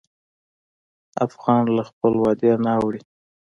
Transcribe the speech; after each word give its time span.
افغان 1.25 1.63
له 1.77 1.83
خپل 1.89 2.13
وعدې 2.21 2.51
نه 2.63 2.71
اوړي. 2.79 3.01